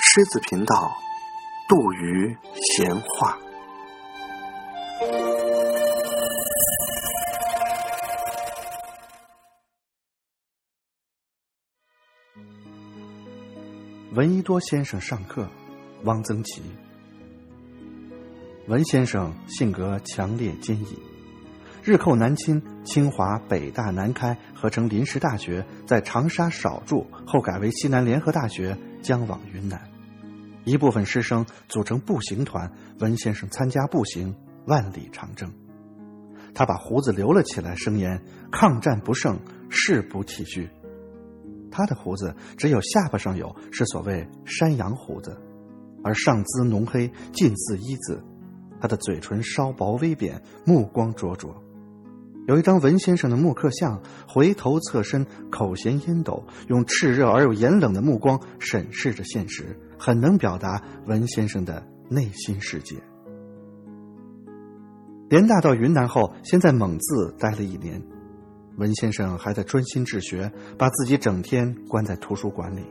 [0.00, 0.96] 狮子频道，
[1.68, 2.36] 杜鱼
[2.74, 3.38] 闲话。
[14.14, 15.46] 闻一多先生上课，
[16.02, 16.62] 汪曾祺。
[18.66, 20.98] 文先生性格强烈坚毅，
[21.86, 29.80] 日寇南侵，清华、北大、南开合成临时大学，在长沙少住，后改为西南联合大学，将往云南。
[30.64, 34.34] 一部分师生组成步行团，文先生参加步行
[34.66, 35.48] 万里长征。
[36.56, 39.38] 他把胡子留了起来，声言：“抗战不胜，
[39.70, 40.68] 誓不剃须。”
[41.70, 45.40] 他的胡子只有下巴上有，是所谓山羊胡子，
[46.02, 48.20] 而上姿浓黑，近似一字。
[48.80, 51.62] 他的嘴唇稍薄微扁，目光灼灼。
[52.46, 62.94] 有一张文先生的木刻像，回头侧身，口衔烟斗，用炽热而又严冷的目光审视着现实，很能表达文先生的内心世界。
[65.28, 68.00] 联大到云南后，先在蒙自待了一年。
[68.76, 72.84] 文先生还在专心治学，把自己整天关在图书馆里。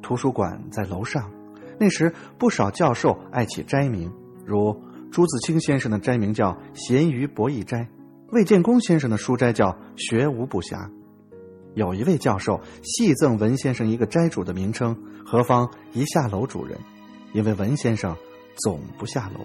[0.00, 1.32] 图书馆在楼上，
[1.80, 4.12] 那时不少教授爱起斋名，
[4.46, 7.88] 如朱自清先生的斋名叫“咸鱼博弈斋”，
[8.32, 10.88] 魏建功先生的书斋叫“学无不暇”。
[11.74, 16.78] 有一位教授戏赠文先生一个斋主的名称“何方一下楼主人”，
[17.34, 18.16] 因为文先生
[18.56, 19.40] 总不下楼。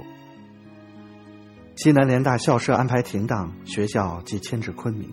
[1.75, 5.09] 西南联大校舍安排停当，学校即迁至昆明。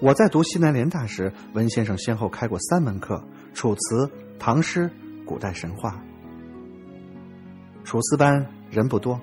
[0.00, 4.90] 我在读西南联大时，文先生先后开过三门课：楚辞、唐诗、
[5.24, 6.02] 古代神话。
[7.84, 9.20] 楚辞班人不多，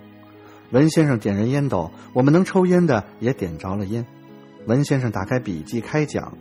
[0.71, 4.05] 文先生点燃烟斗，我们能抽烟的也点着了烟。
[4.67, 6.37] 文先生打开笔记开讲：“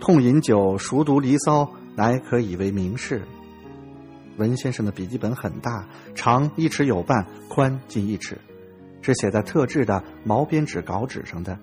[0.00, 3.22] 痛饮酒，熟读《离骚》，乃可以为名士。”
[4.38, 8.38] 文先生的笔记本很大，长一尺有半，宽近一尺，
[9.02, 11.58] 是写在特制的毛边纸稿纸上的，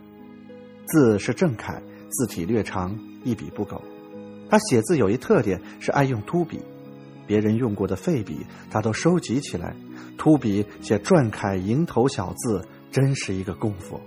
[0.85, 1.81] 字是正楷。
[2.07, 3.81] 字体略长，一笔不苟。
[4.47, 6.62] 他写字有一特点，是爱用秃笔。
[7.28, 9.75] 别人用过的废笔，他都收集起来。
[10.18, 14.00] 秃笔写篆楷、蝇头小字，真是一个功夫。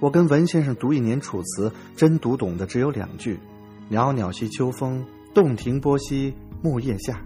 [0.00, 3.38] 我跟文先生读一年楚辞，真读懂的只有两句
[3.88, 7.22] ：“袅袅兮秋风，洞庭波兮木叶下。”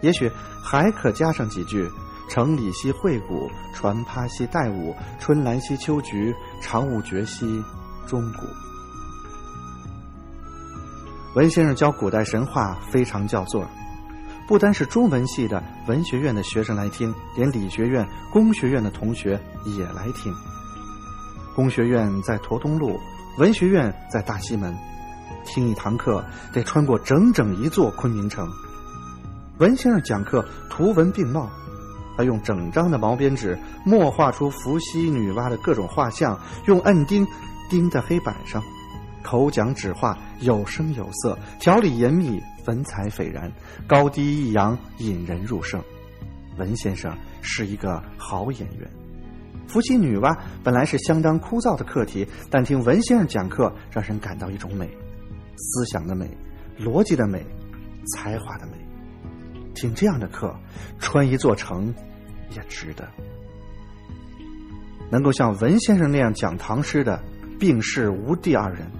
[0.00, 0.30] 也许
[0.62, 1.86] 还可加上几句
[2.30, 7.62] ：“城里兮惠谷，船趴兮带舞，春兰兮秋菊，长物绝兮
[8.06, 8.46] 钟鼓。”
[11.38, 13.64] 文先生教古代神话非常叫座，
[14.48, 20.34] 不单是中文系的文学院的学生来听，连理学院、工学院的同学也来听。
[21.54, 22.98] 工学院在驼东路，
[23.36, 24.76] 文学院在大西门，
[25.44, 28.44] 听一堂课得穿过整整一座昆明城。
[29.58, 31.48] 文先生讲课图文并茂，
[32.16, 37.24] 他用整张的毛边纸墨画出伏羲、女娲的各种画像，用摁钉
[37.70, 38.60] 钉在黑板上。
[39.28, 43.52] 口讲纸画有声有色，条理严密，文采斐然，
[43.86, 45.78] 高低抑扬，引人入胜。
[46.56, 48.90] 文先生是一个好演员。
[49.66, 50.34] 伏羲女娲
[50.64, 54.88] 本来是相当枯燥的课题，但听文先生讲课，让人感到一种美，
[55.58, 56.26] 思想的美，
[56.78, 57.44] 逻辑的美，
[58.14, 58.72] 才华的美。
[59.74, 60.58] 听这样的课，
[60.98, 61.94] 穿一座城
[62.56, 63.06] 也值得。
[65.10, 67.22] 能够像文先生那样讲唐诗的，
[67.60, 68.90] 并是无第二人。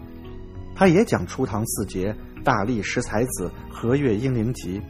[0.79, 4.81] 他也讲初唐四杰、大历十才子、和岳英灵集，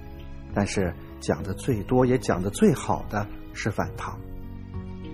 [0.54, 4.14] 但是讲的最多也讲的最好的是晚唐。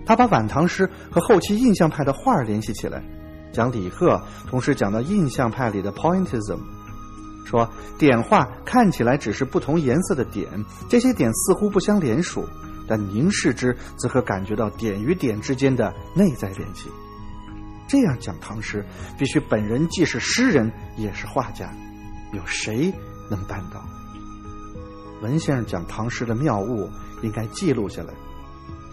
[0.05, 3.01] 他把晚唐诗和后期印象派的画联系起来，
[3.53, 6.59] 讲李贺，同时讲到印象派里的 Pointism，
[7.47, 10.49] 说点画看起来只是不同颜色的点，
[10.89, 12.45] 这些点似乎不相连属，
[12.89, 16.91] 但凝视之，则可感觉到点与点之间的内在联系。
[17.94, 18.84] 这样讲唐诗，
[19.16, 21.72] 必须本人既是诗人也是画家，
[22.33, 22.92] 有谁
[23.30, 23.80] 能办到？
[25.22, 26.91] 文先生讲唐诗的妙物，
[27.22, 28.13] 应该记录下来。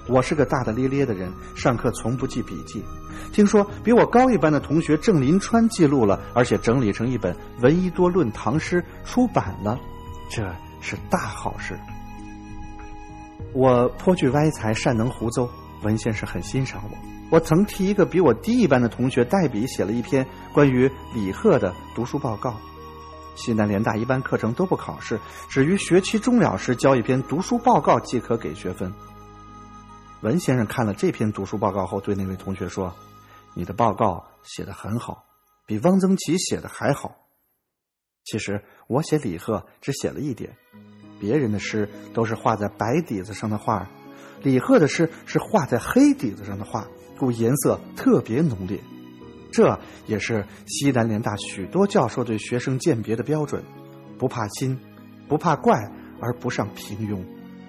[0.08, 2.86] 我是个大大咧咧的人，上课从不记笔记。
[3.34, 9.80] 听说比我高一班的同学郑林川记录了，而且整理成一本《闻一多论唐诗》出版了，
[10.30, 10.48] 这
[10.80, 11.76] 是大好事。
[13.52, 15.50] 我颇具歪才，善能胡诌，
[15.82, 16.98] 文先生很欣赏我。
[17.30, 22.56] 我曾替一个比我低一班的同学代笔写了一篇关于李贺的读书报告。
[23.36, 25.20] 西南联大一般课程都不考试，
[25.50, 28.94] 只于学期终了时交一篇读书报告即可给学分。
[30.22, 32.94] 文先生看了这篇读书报告后，对那位同学说
[33.56, 35.24] ：“你的报告写得很好，
[35.66, 37.16] 比汪曾祺写的还好。
[38.26, 40.56] 其实我写李贺只写了一点，
[41.20, 43.90] 别人的诗都是画在白底子上的画，
[44.44, 48.80] 李贺的诗是画在黑底子上的画，故颜色特别浓烈。
[49.52, 53.64] 这也是西南联大许多教授对学生鉴别的标准：
[54.18, 54.80] 不怕新，
[55.28, 55.92] 不怕怪，
[56.22, 57.20] 而不上平庸，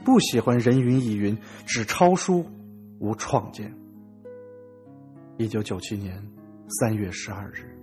[0.05, 1.37] 不喜欢人云亦云，
[1.67, 2.47] 只抄书，
[3.01, 3.75] 无创建。
[5.39, 6.25] 一九九七年
[6.81, 7.82] 三月十二日。